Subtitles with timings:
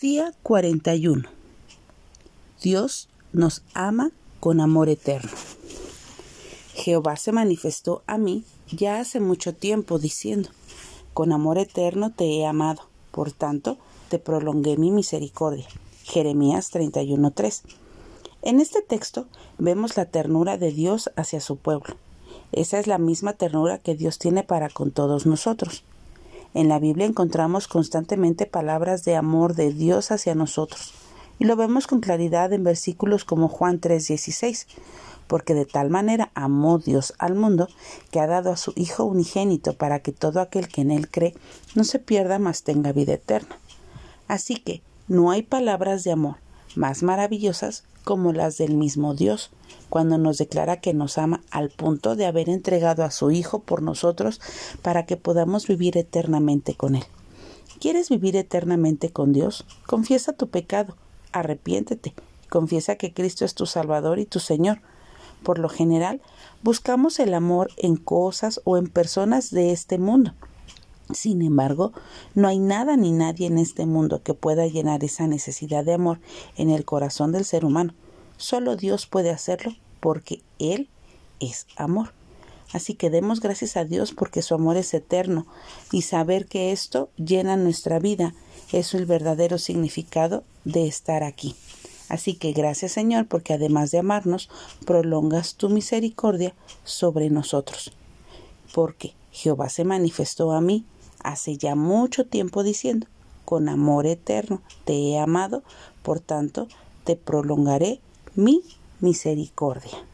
[0.00, 1.28] Día 41.
[2.62, 5.30] Dios nos ama con amor eterno.
[6.72, 10.48] Jehová se manifestó a mí ya hace mucho tiempo diciendo,
[11.12, 13.76] con amor eterno te he amado, por tanto
[14.08, 15.66] te prolongué mi misericordia.
[16.04, 17.60] Jeremías 31:3.
[18.40, 19.26] En este texto
[19.58, 21.94] vemos la ternura de Dios hacia su pueblo.
[22.52, 25.84] Esa es la misma ternura que Dios tiene para con todos nosotros.
[26.52, 30.92] En la Biblia encontramos constantemente palabras de amor de Dios hacia nosotros,
[31.38, 34.66] y lo vemos con claridad en versículos como Juan 3:16,
[35.26, 37.68] porque de tal manera amó Dios al mundo
[38.10, 41.34] que ha dado a su Hijo unigénito para que todo aquel que en él cree
[41.74, 43.56] no se pierda, mas tenga vida eterna.
[44.26, 46.36] Así que no hay palabras de amor
[46.76, 49.50] más maravillosas como las del mismo Dios,
[49.88, 53.82] cuando nos declara que nos ama al punto de haber entregado a su Hijo por
[53.82, 54.40] nosotros
[54.82, 57.04] para que podamos vivir eternamente con Él.
[57.80, 59.64] ¿Quieres vivir eternamente con Dios?
[59.86, 60.96] Confiesa tu pecado,
[61.32, 62.14] arrepiéntete,
[62.48, 64.80] confiesa que Cristo es tu Salvador y tu Señor.
[65.42, 66.20] Por lo general,
[66.62, 70.34] buscamos el amor en cosas o en personas de este mundo.
[71.14, 71.92] Sin embargo,
[72.34, 76.20] no hay nada ni nadie en este mundo que pueda llenar esa necesidad de amor
[76.56, 77.94] en el corazón del ser humano.
[78.36, 80.88] Solo Dios puede hacerlo porque Él
[81.40, 82.12] es amor.
[82.72, 85.46] Así que demos gracias a Dios porque su amor es eterno
[85.90, 88.34] y saber que esto llena nuestra vida
[88.72, 91.56] es el verdadero significado de estar aquí.
[92.08, 94.48] Así que gracias Señor porque además de amarnos,
[94.86, 97.92] prolongas tu misericordia sobre nosotros.
[98.72, 100.84] Porque Jehová se manifestó a mí
[101.22, 103.06] hace ya mucho tiempo diciendo,
[103.44, 105.62] con amor eterno te he amado,
[106.02, 106.68] por tanto
[107.04, 108.00] te prolongaré
[108.34, 108.62] mi
[109.00, 110.09] misericordia.